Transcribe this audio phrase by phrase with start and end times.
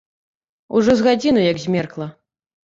[0.79, 2.09] Ужо з гадзіну як змеркла.